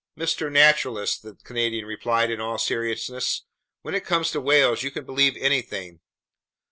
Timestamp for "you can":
4.81-5.05